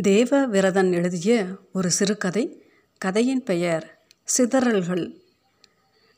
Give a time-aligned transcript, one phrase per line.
[0.00, 2.62] தேவ விரதன் எழுதிய ஒரு சிறுகதை.
[2.98, 5.14] கதையின் பெயர் சிதறல்கள்.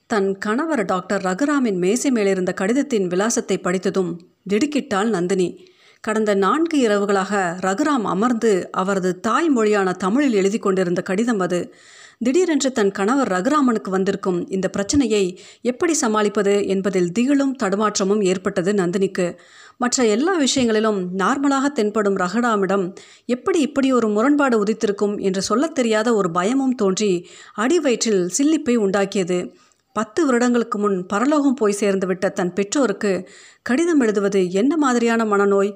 [0.07, 5.67] தன் கணவர் டாக்டர் ரகுராமின் மேசை மேலிருந்த கடிதத்தின் விலாசத்தை படித்ததும் திடுக்கிட்டாள் நந்தினி.
[6.01, 11.75] கடந்த நான்கு இரவுகளாக ரகுராம் அமர்ந்து அவரது தாய்மொழியான தமிழில் எழுதி கொண்டிருந்த கடிதம் அது.
[12.23, 19.39] திடீரென்று தன் கணவர் ரகுராமனுக்கு வந்திருக்கும் இந்த பிரச்சனையை எப்படி சமாளிப்பது என்பதில் திகிலும் தடுமாற்றமும் ஏற்பட்டது நந்தினிக்கு.
[19.79, 22.95] மற்ற எல்லா விஷயங்களிலும் நார்மலாக தென்படும் ரகுராமிடம்
[23.27, 29.55] எப்படி இப்படி ஒரு முரண்பாடு உதித்திருக்கும் என்று சொல்லத் தெரியாத ஒரு பயமும் தோன்றி அடிவயிற்றில் சில்லிப்பை உண்டாக்கியது.
[29.93, 33.29] பத்து வருடங்களுக்கு முன் பரலோகம் போய் சேர்ந்துவிட்ட தன் பெற்றோருக்கு
[33.63, 35.73] கடிதம் எழுதுவது என்ன மாதிரியான மனநோய்?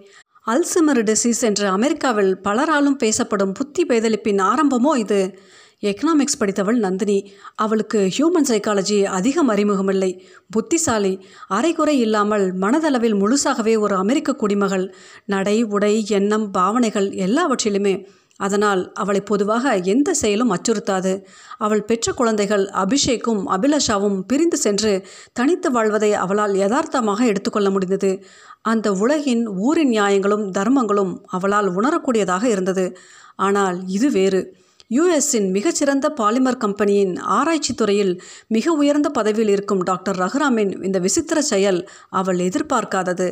[0.46, 5.38] அல்சிமர் டிசீஸ் என்று அமெரிக்காவில் பலராலும் பேசப்படும் புத்தி பேதலிப்பின் ஆரம்பமோ இது?
[5.84, 7.30] எக்கனாமிக்ஸ் படித்தவள் நந்தினி.
[7.54, 10.24] அவளுக்கு ஹியூமன் சைக்காலஜி அதிகம் அறிமுகமில்லை.
[10.50, 11.24] புத்திசாலி.
[11.48, 14.94] அரைகுறை இல்லாமல் மனதளவில் முழுசாகவே ஒரு அமெரிக்க குடிமகள்.
[15.26, 18.06] நடை உடை எண்ணம் பாவனைகள் எல்லாவற்றிலுமே.
[18.36, 21.22] அதனால் அவளை பொதுவாக எந்த செயலும் அச்சுறுத்தாது.
[21.58, 28.24] அவள் பெற்ற குழந்தைகள் அபிஷேக்கும் அபிலாஷாவும் பிரிந்து சென்று தனித்து வாழ்வதை அவளால் யதார்த்தமாக எடுத்துக்கொள்ள முடிந்தது.
[28.62, 32.96] அந்த உலகின் ஊரின் நியாயங்களும் தர்மங்களும் அவளால் உணரக்கூடியதாக இருந்தது.
[33.36, 34.62] ஆனால் இது வேறு.
[34.94, 38.12] யுஎஸின் மிகச்சிறந்த பாலிமர் கம்பெனியின் ஆராய்ச்சி துறையில்
[38.46, 43.28] மிக உயர்ந்த பதவியில் இருக்கும் டாக்டர் ரகுராமின் இந்த விசித்திர செயல் அவள் எதிர்பார்க்காதது.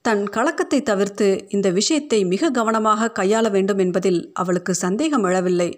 [0.00, 5.70] தன் கலக்கத்தை தவிர்த்து இந்த விஷயத்தை மிக கவனமாக கையாள வேண்டும் என்பதில் அவளுக்கு சந்தேகம் எழவில்லை.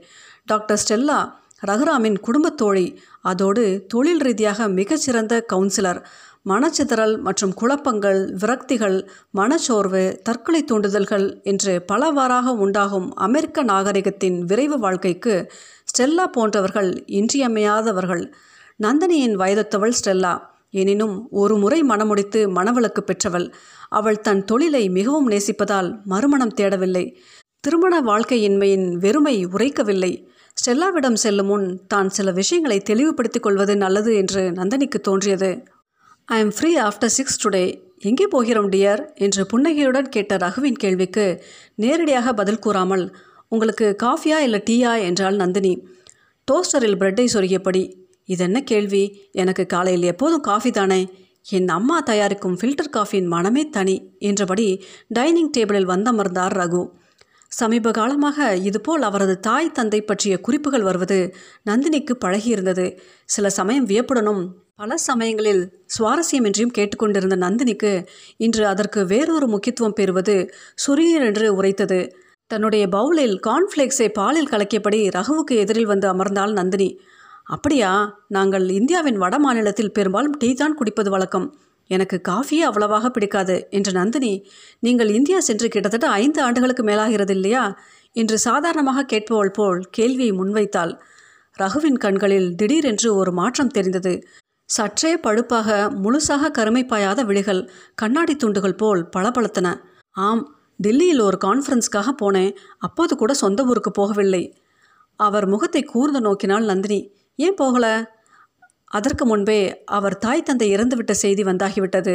[0.45, 1.19] டாக்டர் ஸ்டெல்லா
[1.67, 2.86] ரகுராமின் குடும்பத்தோழி
[3.23, 6.00] அதோடு தொழில் ரீதியாக மிகச்சிறந்த கவுன்சிலர்
[6.44, 15.53] மனச்சிதறல் மற்றும் குழப்பங்கள் விரக்திகள் மனச்சோர்வு தற்கொலை தூண்டுதல்கள் என்று பலவாறாக உண்டாகும் அமெரிக்க நாகரிகத்தின் விரைவு வாழ்க்கைக்கு
[15.89, 18.33] ஸ்டெல்லா போன்றவர்கள் இன்றியமையாதவர்கள்.
[18.83, 20.39] நந்தினியின் வயதொத்தவள் ஸ்டெல்லா.
[20.70, 23.52] எனினும் ஒரு முறை மனமுடித்து மனவளுக்கு பெற்றவள்.
[23.89, 27.14] அவள் தன் தொழிலை மிகவும் நேசிப்பதால் மறுமணம் தேடவில்லை.
[27.61, 30.27] திருமண வாழ்க்கையின்மையின் வெறுமை உரைக்கவில்லை.
[30.56, 35.62] ஸ்டெல்லாவிடம் செல்லும் முன் தான் சில விஷயங்களை தெளிவுபடுத்திக் கொள்வது நல்லது என்று நந்தினிக்கு தோன்றியது.
[36.28, 41.42] I am free after six today எங்கே போகிறோம் டியர் என்று புன்னகையுடன் கேட்ட ரகுவின் கேள்விக்கு
[41.74, 43.16] நேரடியாக பதில் கூறாமல்
[43.48, 45.00] உங்களுக்கு காஃபியா இல்லை டீயா?
[45.00, 45.86] என்றால் நந்தினி.
[46.52, 47.92] டோஸ்டரில் பிரெட்டை சொருகியபடி
[48.24, 49.28] இதென்ன கேள்வி?
[49.33, 51.08] எனக்கு காலையில் எப்போதும் காஃபி தானே?
[51.48, 56.90] என் அம்மா தயாரிக்கும் ஃபில்டர் காஃபியின் மனமே தனி என்றபடி டைனிங் டேபிளில் வந்தமர்ந்தார் ரகு.
[57.48, 61.34] சமீப காலமாக இதுபோல் அவரது தாய் தந்தை பற்றிய குறிப்புகள் வருவது
[61.67, 62.98] நந்தினிக்கு பழகியிருந்தது.
[63.24, 64.42] சில சமயம் வியப்புடனும்
[64.78, 65.62] பல சமயங்களில்
[65.94, 67.90] சுவாரஸ்யமின்றியும் கேட்டுக்கொண்டிருந்த நந்தினிக்கு
[68.36, 70.36] இன்று அதற்கு வேறொரு முக்கியத்துவம் பெறுவது
[70.86, 71.98] சுரியர் என்று உரைத்தது.
[72.46, 76.88] தன்னுடைய பவுலில் கார்ன்ஃப்ளேக்ஸை பாலில் கலக்கியபடி ரகுவுக்கு எதிரில் வந்து அமர்ந்தாள் நந்தினி.
[77.44, 77.90] அப்படியா
[78.28, 81.48] நாங்கள் இந்தியாவின் வட மாநிலத்தில் பெரும்பாலும் டீ தான் குடிப்பது வழக்கம்.
[81.90, 84.33] எனக்கு காஃபியே அவ்வளவாக பிடிக்காது என்று நந்தினி.
[84.78, 87.78] நீங்கள் இந்தியா சென்று கிட்டத்தட்ட ஐந்து ஆண்டுகளுக்கு மேலாகிறது இல்லையா
[88.12, 90.92] என்று சாதாரணமாக கேட்பவள் போல் கேள்வியை முன்வைத்தாள்.
[91.58, 94.12] ரகுவின் கண்களில் திடீரென்று ஒரு மாற்றம் தெரிந்தது.
[94.68, 99.68] சற்றே பழுப்பாக முழுசாக கருமைப்பாயாத விழிகள் கண்ணாடி துண்டுகள் போல் பளபளத்தன.
[100.12, 100.42] ஆம்
[100.77, 102.52] டில்லியில் ஒரு கான்ஃபரன்ஸ்க்காக போனேன்.
[102.79, 104.42] அப்போது கூட சொந்த ஊருக்கு போகவில்லை.
[105.17, 107.01] அவர் முகத்தை கூர்ந்து நோக்கினாள் நந்தினி.
[107.34, 107.86] ஏன் போகல?
[108.84, 112.14] அதற்கு முன்பே அவர் தாய் தந்தை இறந்துவிட்ட செய்தி வந்தாகிவிட்டது.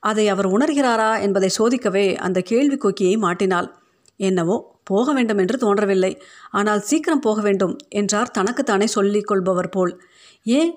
[0.00, 3.68] அதை அவர் உணர்கிறாரா என்பதை சோதிக்கவே அந்த கேள்வி கொக்கியை மாட்டினாள்.
[4.16, 6.22] என்னவோ போக வேண்டும் என்று தோன்றவில்லை.
[6.50, 10.00] ஆனால் சீக்கிரம் போக வேண்டும் என்றார் தனக்குத்தானே சொல்லிக் கொள்பவர் போல்.
[10.42, 10.70] ஏன்?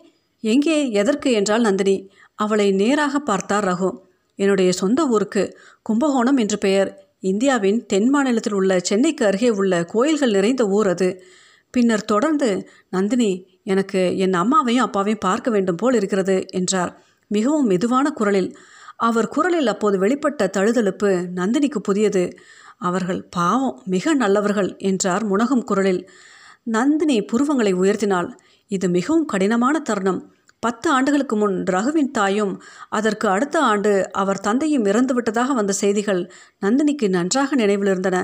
[0.43, 2.11] எங்கே எதற்கு என்றால் நந்தினி.
[2.35, 3.89] அவளை நேராக பார்த்தார் ரகு.
[4.35, 7.07] என்னுடைய சொந்த ஊருக்கு கும்பகோணம் என்று பெயர்.
[7.19, 11.23] இந்தியாவின் தென் மாநிலத்தில் உள்ள சென்னைக்கு அருகே உள்ள கோயில்கள் நிறைந்த ஊர் அது.
[11.71, 13.31] பின்னர் தொடர்ந்து நந்தினி
[13.63, 17.03] எனக்கு என் அம்மாவையும் அப்பாவையும் பார்க்க வேண்டும் போல் இருக்கிறது என்றார்.
[17.27, 18.55] மிகவும் மெதுவான குரலில்.
[18.97, 22.33] அவர் குரலில் அப்போது வெளிப்பட்ட தழுதழுப்பு நந்தினிக்கு புதியது.
[22.77, 26.09] அவர்கள் பாவம் மிக நல்லவர்கள் என்றார் முனகும் குரலில்.
[26.63, 28.29] நந்தினி புருவங்களை உயர்த்தினாள்.
[28.71, 30.19] இது மிகவும் கடினமான தருணம்.
[30.59, 32.53] பத்து ஆண்டுகளுக்கு முன் ரகுவின் தாயும்
[32.89, 36.21] அதற்கு அடுத்த ஆண்டு அவர் தந்தையும் இறந்துவிட்டதாக வந்த செய்திகள்
[36.61, 38.17] நந்தினிக்கு நன்றாக நினைவில் இருந்தன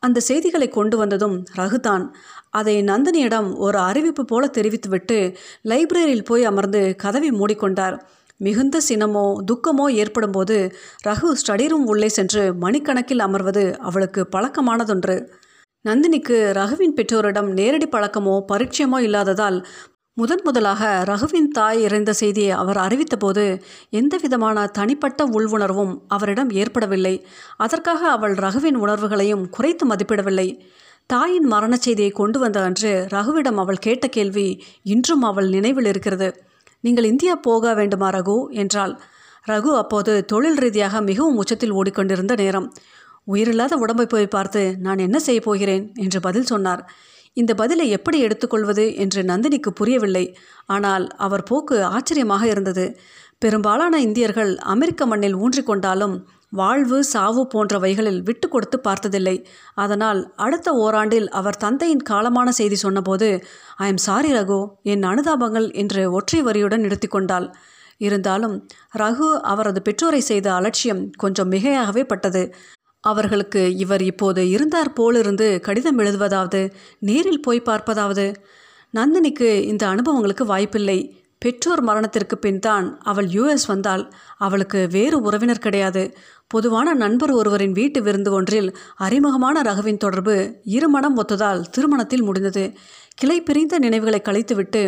[0.00, 2.04] அந்த செய்திகளை கொண்டு வந்ததும் ரகுதான்
[2.50, 5.18] அதை நந்தினியிடம் ஒரு அறிவிப்பு போல தெரிவித்துவிட்டு
[5.64, 7.96] லைப்ரரியில் போய் அமர்ந்து கதவை மூடிக்கொண்டார்.
[8.40, 10.56] மிகுந்த சினமோ துக்கமோ ஏற்படும்போது
[11.06, 15.16] ரகு ஸ்டடி ரூம் உள்ளே சென்று மணிக்கணக்கில் அமர்வது அவளுக்கு பழக்கமானதொன்று.
[15.84, 19.66] நந்தினிக்கு ரகுவின் பெற்றோரிடம் நேரடி பழக்கமோ பரிச்சயமோ இல்லாததால்
[20.16, 23.44] முதன் முதலாக ரகுவின் தாய் இறந்த செய்தியை அவர் அறிவித்தபோது
[23.90, 27.14] எந்த விதமான தனிப்பட்ட உள்வுணர்வும் அவரிடம் ஏற்படவில்லை.
[27.56, 30.48] அதற்காக அவள் ரகுவின் உணர்வுகளையும் குறைத்து மதிப்பிடவில்லை.
[31.06, 34.48] தாயின் மரணச் செய்தியை கொண்டு வந்த அன்று ரகுவிடம் அவள் கேட்ட கேள்வி
[34.82, 36.28] இன்றும் அவள் நினைவில் இருக்கிறது.
[36.80, 38.38] நீங்கள் இந்தியா போக வேண்டுமா ரகு?
[38.50, 38.94] என்றாள்.
[39.48, 42.68] ரகு அப்போது தொழில் ரீதியாக மிகவும் உச்சத்தில் ஓடிக்கொண்டிருந்த நேரம்.
[43.26, 46.82] உயிரில்லாத உடம்பை போய் பார்த்து நான் என்ன செய்ய போகிறேன் என்று பதில் சொன்னார்.
[47.32, 50.36] இந்த பதிலை எப்படி எடுத்துக்கொள்வது என்று நந்தினிக்கு புரியவில்லை.
[50.66, 52.86] ஆனால் அவர் போக்கு ஆச்சரியமாக இருந்தது.
[53.38, 56.16] பெரும்பாலான இந்தியர்கள் அமெரிக்க மண்ணில் ஊன்றிக்கொண்டாலும்
[56.50, 59.46] வாழ்வு சாவு போன்றவைகளில் விட்டு கொடுத்து பார்த்ததில்லை.
[59.74, 63.28] அதனால் அடுத்த ஓராண்டில் அவர் தந்தையின் காலமான செய்தி சொன்னபோது
[63.76, 64.60] ஐ எம் சாரி ரகு.
[64.82, 67.48] என் அனுதாபங்கள் என்று ஒற்றை வரியுடன் நிறுத்தி கொண்டாள்.
[67.98, 68.54] இருந்தாலும்
[68.98, 72.44] ரகு அவரது பெற்றோரை செய்த அலட்சியம் கொஞ்சம் மிகையாகவே பட்டது.
[73.04, 76.60] அவர்களுக்கு இவர் இப்போது இருந்தார் போலிருந்து கடிதம் எழுதுவதாவது
[76.98, 78.26] நேரில் போய் பார்ப்பதாவது.
[78.94, 80.98] நந்தினிக்கு இந்த அனுபவங்களுக்கு வாய்ப்பில்லை.
[81.38, 84.04] பெற்றோர் மரணத்திற்கு பின் தான் அவள் யூஎஸ் வந்தால்
[84.38, 86.02] அவளுக்கு வேறு உறவினர் கிடையாது.
[86.46, 90.36] பொதுவான நண்பர் ஒருவரின் வீட்டு விருந்து ஒன்றில் அறிமுகமான ரகுவின் தொடர்பு
[90.76, 92.64] இருமணம் ஒத்ததால் திருமணத்தில் முடிந்தது.
[93.14, 94.82] கிளை பிரிந்த நினைவுகளை கழித்துவிட்டு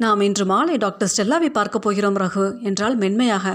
[0.00, 3.46] நாம் இன்று மாலை டாக்டர் ஸ்டெல்லாவை பார்க்க போகிறோம் ரகு என்றால் மென்மையாக.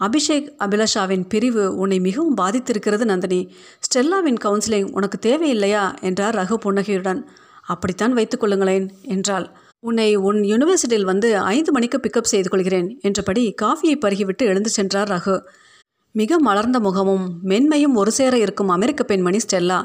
[0.00, 3.52] அபிஷேக் அபிலாஷாவின் பிரிவு உன்னை மிகவும் பாதித்திருக்கிறது நந்தினி.
[3.80, 6.00] ஸ்டெல்லாவின் கவுன்சிலிங் உனக்கு தேவையில்லையா?
[6.00, 7.28] என்றார் ரகு புன்னகையுடன்.
[7.66, 9.50] அப்படித்தான் வைத்துக்கொள்ளுங்களேன் என்றாள்.
[9.80, 15.40] உன்னை உன் யூனிவர்சிட்டியில் வந்து ஐந்து மணிக்கு பிக்கப் செய்து கொள்கிறேன் என்றபடி காஃபியை பருகிவிட்டு எழுந்து சென்றார் ரகு.
[16.14, 19.78] மிக மலர்ந்த முகமும் மென்மையும் ஒரு சேர இருக்கும் அமெரிக்க பெண்மணி ஸ்டெல்லா.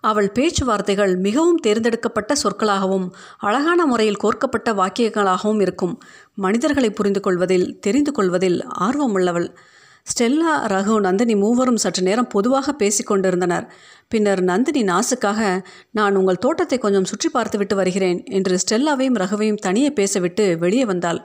[0.00, 3.06] அவள் பேச்சுவார்த்தைகள் மிகவும் தேர்ந்தெடுக்கப்பட்ட சொற்களாகவும்
[3.38, 5.94] அழகான முறையில் கோர்க்கப்பட்ட வாக்கியங்களாகவும் இருக்கும்.
[6.34, 9.48] மனிதர்களை புரிந்து கொள்வதில் தெரிந்து கொள்வதில் ஆர்வமுள்ளவள்.
[10.06, 13.66] ஸ்டெல்லா ரகு நந்தினி மூவரும் சற்று நேரம் பொதுவாக பேசிக்கொண்டிருந்தனர்
[14.08, 20.58] பின்னர் நந்தினி நாசுக்காக நான் உங்கள் தோட்டத்தை கொஞ்சம் சுற்றி பார்த்துவிட்டு வருகிறேன் என்று ஸ்டெல்லாவையும் ரகுவையும் தனியே பேசவிட்டு
[20.58, 21.20] வெளியே வந்தாள்.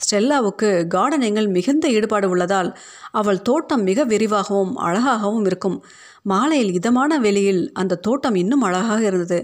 [0.00, 2.70] ஸ்டெல்லாவுக்கு கார்டனிங்கில் மிகுந்த ஈடுபாடு உள்ளதால்
[3.10, 5.78] அவள் தோட்டம் மிக விரிவாகவும் அழகாகவும் இருக்கும்.
[6.22, 9.38] மாலையில் இதமான வெளியில் அந்த தோட்டம் இன்னும் அழகாக இருந்தது.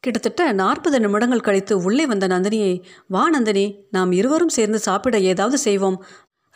[0.00, 2.74] கிட்டத்தட்ட நாற்பது நிமிடங்கள் கழித்து உள்ளே வந்த நந்தினியை
[3.06, 5.98] வா நந்தினி நாம் இருவரும் சேர்ந்து சாப்பிட ஏதாவது செய்வோம்.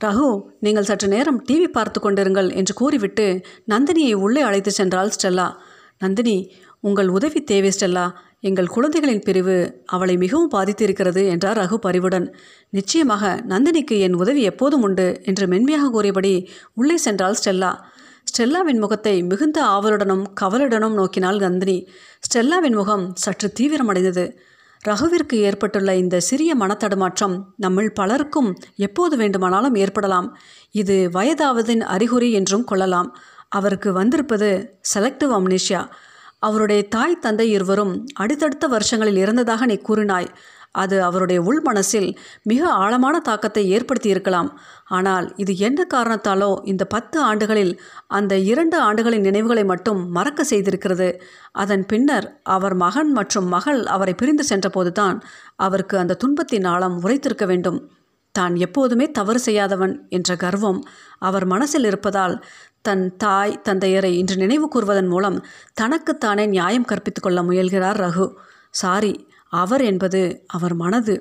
[0.00, 0.28] ரகு
[0.60, 3.26] நீங்கள் சற்று நேரம் டிவி பார்த்து கொண்டிருங்கள் என்று கூறிவிட்டு
[3.70, 5.48] நந்தினியை உள்ளே அழைத்து சென்றாள் ஸ்டெல்லா.
[5.98, 6.36] நந்தினி
[6.84, 8.04] உங்கள் உதவி தேவை ஸ்டெல்லா.
[8.40, 12.26] எங்கள் குழந்தைகளின் பிரிவு அவளை மிகவும் பாதித்திருக்கிறது என்றார் ரகு பரிவுடன்.
[12.70, 17.70] நிச்சயமாக நந்தினிக்கு என் உதவி எப்போதும் உண்டு என்று மென்மையாக கூறியபடி உள்ளே சென்றாள் ஸ்டெல்லா.
[18.30, 21.78] ஸ்டெல்லாவின் முகத்தை மிகுந்த ஆவலுடனும் கவலுடனும் நோக்கினாள் நந்தினி.
[22.26, 24.26] ஸ்டெல்லாவின் முகம் சற்று தீவிரமடைந்தது.
[24.84, 30.28] ரகுவிற்கு ஏற்பட்டுள்ள இந்த சிறிய மனத்தடுமாற்றம் நம்மில் பலருக்கும் எப்போது வேண்டுமானாலும் ஏற்படலாம்.
[30.70, 33.10] இது வயதாவதின் அறிகுறி என்றும் கொள்ளலாம்.
[33.48, 34.48] அவருக்கு வந்திருப்பது
[34.94, 35.82] செலக்டிவ் அம்னேஷியா
[36.48, 40.28] அவருடைய தாய் தந்தை இருவரும் அடுத்தடுத்த வருஷங்களில் இறந்ததாக நீ கூறினாய்.
[40.82, 42.08] அது அவருடைய உள் மனசில்
[42.50, 44.48] மிக ஆழமான தாக்கத்தை ஏற்படுத்தி இருக்கலாம்
[44.98, 47.72] ஆனால் இது என்ன காரணத்தாலோ இந்த பத்து ஆண்டுகளில்
[48.18, 51.08] அந்த இரண்டு ஆண்டுகளின் நினைவுகளை மட்டும் மறக்க செய்திருக்கிறது.
[51.62, 55.18] அதன் பின்னர் அவர் மகன் மற்றும் மகள் அவரை பிரிந்து சென்றபோதுதான்
[55.66, 57.80] அவருக்கு அந்த துன்பத்தின் ஆழம் உரைத்திருக்க வேண்டும்.
[58.34, 60.78] தான் எப்போதுமே தவறு செய்யாதவன் என்ற கர்வம்
[61.28, 62.34] அவர் மனசில் இருப்பதால்
[62.82, 65.44] தன் தாய் தந்தையரை இன்று நினைவு கூறுவதன் மூலம்
[65.74, 68.26] தனக்குத்தானே நியாயம் கற்பித்துக் கொள்ள முயல்கிறார் ரகு.
[68.70, 69.12] சாரி
[69.48, 71.14] அவர் என்பது அவர் மனது.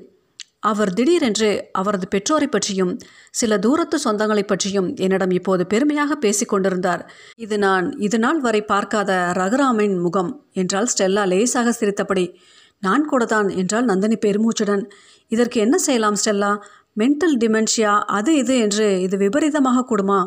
[0.60, 2.98] அவர் திடீரென்று அவரது பெற்றோரை பற்றியும்
[3.32, 7.12] சில தூரத்து சொந்தங்களை பற்றியும் என்னிடம் இப்போது பெருமையாக பேசிக் கொண்டிருந்தார்.
[7.36, 12.26] இது நான் இது நாள் வரை பார்க்காத ரகுராமின் முகம் என்றால் ஸ்டெல்லா லேசாக சிரித்தபடி
[12.80, 14.84] நான் கூட தான் என்றால் நந்தினி பெருமூச்சுடன்.
[15.28, 16.52] இதற்கு என்ன செய்யலாம் ஸ்டெல்லா?
[17.00, 20.20] மென்டல் டிமென்ஷியா அது இது என்று இது விபரீதமாக கூடுமா?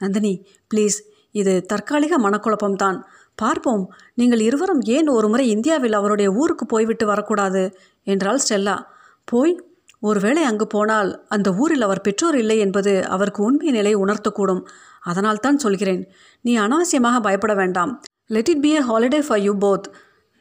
[0.00, 0.34] நந்தினி
[0.70, 0.98] ப்ளீஸ்
[1.34, 2.98] இது தற்காலிக மனக்குழப்பம்தான்.
[3.34, 7.62] பார்ப்போம் நீங்கள் இருவரும் ஏன் ஒரு முறை இந்தியாவில் அவருடைய ஊருக்கு போய்விட்டு வரக்கூடாது?
[8.04, 8.76] என்றாள் ஸ்டெல்லா.
[9.24, 9.52] போய்
[10.00, 14.62] ஒருவேளை அங்கு போனால் அந்த ஊரில் அவர் பெற்றோர் இல்லை என்பது அவருக்கு உண்மை நிலை உணர்த்தக்கூடும்.
[15.00, 16.02] அதனால் தான் சொல்கிறேன்
[16.42, 17.92] நீ அனாவசியமாக பயப்பட வேண்டாம்.
[18.26, 19.86] Let it be a holiday for you both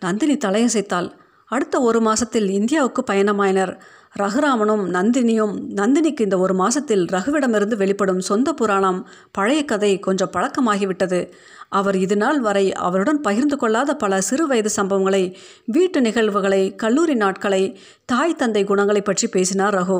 [0.01, 1.09] Nandini தலையசைத்தாள்.
[1.51, 3.73] அடுத்த ஒரு மாதத்தில் இந்தியாவுக்கு பயணமாயினர்.
[4.17, 11.31] ரகுராமனும் நந்தினியும் நந்தினிக்கு இந்த ஒரு மாசத்தில் ரகுவிடமிருந்து வெளிப்படும் சொந்த புராணம் பழைய கதை கொஞ்சம் பழக்கமாகிவிட்டது.
[11.69, 15.35] அவர் இது நாள் வரை அவருடன் பகிர்ந்து கொள்ளாத பல சிறு வயது சம்பவங்களை
[15.65, 19.99] வீட்டு நிகழ்வுகளை கல்லூரி நாட்களை தாய் தந்தை குணங்களை பற்றி பேசினார் ரகு.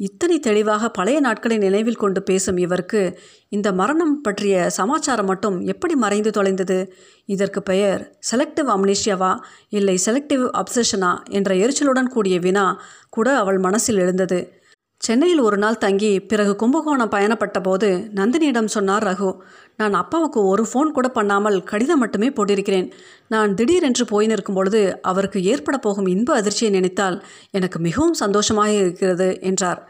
[0.00, 6.30] இத்தனை தெளிவாக பழைய நாட்களை நினைவில் கொண்டு பேசும் இவருக்கு இந்த மரணம் பற்றிய சமாச்சாரம் மட்டும் எப்படி மறைந்து
[6.30, 6.92] தொலைந்தது?
[7.24, 9.38] இதற்கு பெயர் செலக்டிவ் அம்னீஷியாவா
[9.68, 14.57] இல்லை செலக்டிவ் அப்சஷனா என்ற எரிச்சலுடன் கூடிய வினா கூட அவள் மனசில் எழுந்தது.
[15.00, 19.30] சென்னையில் ஒரு நாள் தங்கி பிறகு கும்பகோணம் பயணப்பட்ட போது நந்தினியிடம் சொன்னார் ரகு
[19.76, 22.88] நான் அப்பாவுக்கு ஒரு ஃபோன் கூட பண்ணாமல் கடிதம் மட்டுமே போட்டிருக்கிறேன்.
[23.28, 27.16] நான் திடீரென்று போய் நிற்கும் பொழுது அவருக்கு ஏற்பட போகும் இன்ப அதிர்ச்சியை நினைத்தால்
[27.50, 29.80] எனக்கு மிகவும் சந்தோஷமாக இருக்கிறது என்றார்.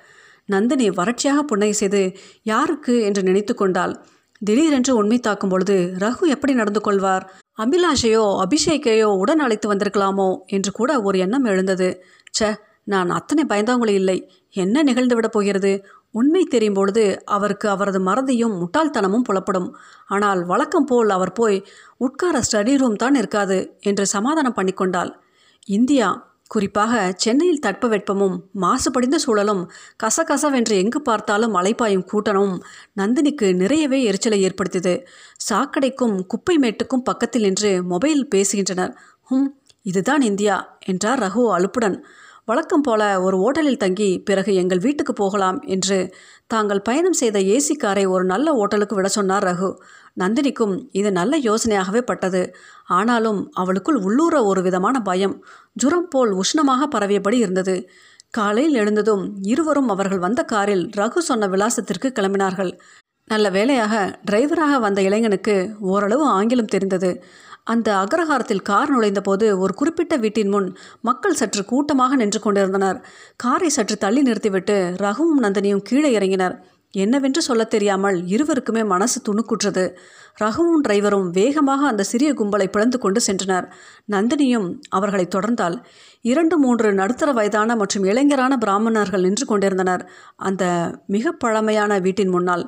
[0.45, 2.03] நந்தினி வறட்சியாக புன்னகை செய்து
[2.43, 3.03] யாருக்கு?
[3.03, 3.95] என்று நினைத்து கொண்டாள்.
[4.43, 7.25] திடீரென்று உண்மை தாக்கும் பொழுது ரகு எப்படி நடந்து கொள்வார்?
[7.59, 10.31] அபிலாஷையோ அபிஷேக்கையோ உடன் அழைத்து வந்திருக்கலாமோ?
[10.47, 11.89] என்று கூட ஒரு எண்ணம் எழுந்தது.
[12.31, 12.51] ச்சே
[12.89, 14.19] நான் அத்தனை பயந்தாங்குழி இல்லை.
[14.55, 15.73] என்ன நிகழ்ந்துவிடப் போகிறது?
[16.11, 19.69] உண்மை தெரியும் பொழுது அவருக்கு அவரது மறதியும் முட்டாள்தனமும் புலப்படும்.
[20.07, 21.59] ஆனால் வழக்கம் போல் அவர் போய்
[21.99, 25.13] உட்கார ஸ்டடி ரூம் தான் இருக்காது என்று சமாதானம் பண்ணிக்கொண்டாள்
[25.69, 26.09] இந்தியா
[26.51, 29.63] குறிப்பாக சென்னையில் தட்பவெட்பமும் மாசுபடிந்த சூழலும்
[30.03, 32.55] கசகசவென்று எங்கு பார்த்தாலும் மலைப்பாயும் கூட்டமும்
[33.01, 34.95] நந்தினிக்கு நிறையவே எரிச்சலை ஏற்படுத்தியது.
[35.49, 38.95] சாக்கடைக்கும் குப்பை மேட்டுக்கும் பக்கத்தில் நின்று மொபைல் பேசுகின்றனர்.
[39.31, 39.49] ஹும்
[39.87, 41.99] இதுதான் இந்தியா என்றார் ரகு அலுப்புடன்.
[42.49, 45.99] வழக்கம் போல ஒரு ஓட்டலில் தங்கி பிறகு எங்கள் வீட்டுக்கு போகலாம் என்று
[46.47, 49.69] தாங்கள் பயணம் செய்த ஏசி காரை ஒரு நல்ல ஓட்டலுக்கு விட சொன்னார் ரகு.
[50.21, 52.43] நந்தினிக்கும் இது நல்ல யோசனையாகவே பட்டது.
[52.99, 55.37] ஆனாலும் அவளுக்குள் உள்ளூர ஒரு விதமான பயம்
[55.73, 57.77] ஜுரம் போல் உஷ்ணமாக பரவியபடி இருந்தது.
[58.31, 62.73] காலையில் எழுந்ததும் இருவரும் அவர்கள் வந்த காரில் ரகு சொன்ன விலாசத்திற்கு கிளம்பினார்கள்.
[63.31, 63.95] நல்ல வேலையாக
[64.31, 65.57] டிரைவராக வந்த இளைஞனுக்கு
[65.93, 67.11] ஓரளவு ஆங்கிலம் தெரிந்தது.
[67.69, 70.69] அந்த அக்ரஹாரத்தில் கார் நுழைந்தபோது ஒரு குறிப்பிட்ட வீட்டின் முன்
[71.01, 72.99] மக்கள் சற்று கூட்டமாக நின்று கொண்டிருந்தனர்.
[73.37, 76.55] காரை சற்று தள்ளி நிறுத்திவிட்டு ரகுவும் நந்தினியும் கீழே இறங்கினர்.
[76.91, 79.85] என்னவென்று சொல்லத் தெரியாமல் இருவருக்குமே மனசு துணுக்குற்றது.
[80.41, 83.67] ரகுவும் டிரைவரும் வேகமாக அந்த சிறிய கும்பலை பிளந்து கொண்டு சென்றனர்.
[84.11, 85.77] நந்தினியும் அவர்களை தொடர்ந்தால்
[86.23, 90.11] இரண்டு மூன்று நடுத்தர வயதான மற்றும் இளைஞரான பிராமணர்கள் நின்று கொண்டிருந்தனர்.
[90.37, 90.65] அந்த
[91.07, 92.67] மிக பழமையான வீட்டின் முன்னால்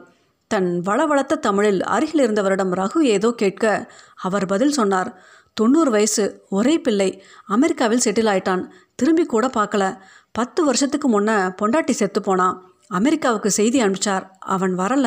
[0.51, 5.11] தன் வளவளத்த தமிழில் அருகில் இருந்தவரிடம் ரகு ஏதோ கேட்க அவர் பதில் சொன்னார்.
[5.55, 8.63] தொண்ணூறு வயசு ஒரே பிள்ளை அமெரிக்காவில் செட்டில் ஆயிட்டான்.
[8.95, 9.99] திரும்பி கூட பார்க்கல.
[10.33, 11.31] பத்து வருஷத்துக்கு முன்ன
[11.63, 12.57] பொண்டாட்டி செத்து போனான்
[12.89, 14.25] அமெரிக்காவுக்கு செய்தி அனுப்பிச்சார்.
[14.39, 15.07] அவன் வரல.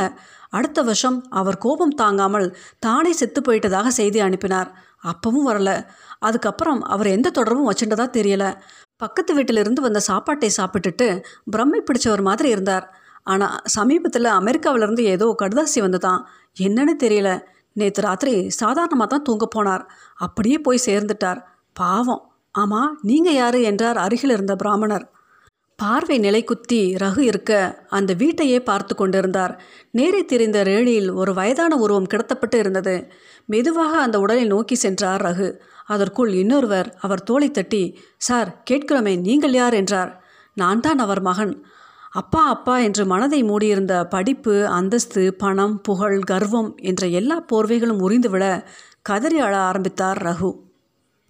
[0.50, 4.72] அடுத்த வருஷம் அவர் கோபம் தாங்காமல் தானே செத்து போயிட்டதாக செய்தி அனுப்பினார்.
[5.04, 5.70] அப்பவும் வரல.
[6.20, 8.46] அதுக்கப்புறம் அவர் எந்த தொடர்பும் வச்சுட்டதா தெரியல.
[8.98, 11.08] பக்கத்து வீட்டிலிருந்து வந்த சாப்பாட்டை சாப்பிட்டுட்டு
[11.52, 12.86] பிரம்மை பிடிச்சவர் மாதிரி இருந்தார்.
[13.24, 16.22] ஆனால் சமீபத்தில் அமெரிக்காவிலேருந்து ஏதோ கடுதாசி வந்துதான்.
[16.60, 17.30] என்னன்னு தெரியல.
[17.74, 19.84] நேற்று ராத்திரி சாதாரணமாக தான் தூங்க போனார்.
[20.16, 21.40] அப்படியே போய் சேர்ந்துட்டார்.
[21.74, 22.24] பாவம்.
[22.56, 25.06] ஆமாம் நீங்கள் யார் என்றார் அருகில் இருந்த பிராமணர்.
[25.80, 27.52] பார்வை நிலை குத்தி ரகு இருக்க
[27.90, 29.54] அந்த வீட்டையே பார்த்து கொண்டிருந்தார்.
[29.92, 32.96] நேரே தெரிந்த ரேணியில் ஒரு வயதான உருவம் கிடத்தப்பட்டு இருந்தது.
[33.46, 35.50] மெதுவாக அந்த உடலை நோக்கி சென்றார் ரகு.
[35.86, 37.84] அதற்குள் இன்னொருவர் அவர் தோலை தட்டி
[38.18, 39.74] சார் கேட்கிறோமே நீங்கள் யார்?
[39.74, 40.12] என்றார்.
[40.58, 41.54] நான் தான் அவர் மகன்.
[42.14, 48.64] அப்பா அப்பா என்று மனதை மூடியிருந்த படிப்பு அந்தஸ்து பணம் புகழ் கர்வம் என்ற எல்லா போர்வைகளும் உறிந்துவிட
[49.02, 50.52] கதறி அழ ஆரம்பித்தார் ரகு.